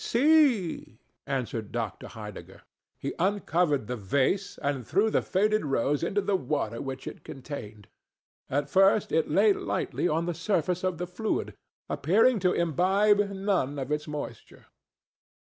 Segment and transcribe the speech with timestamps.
[0.03, 0.97] "See!"
[1.27, 2.07] answered Dr.
[2.07, 2.63] Heidegger.
[2.97, 7.87] He uncovered the vase and threw the faded rose into the water which it contained.
[8.49, 11.53] At first it lay lightly on the surface of the fluid,
[11.87, 14.65] appearing to imbibe none of its moisture.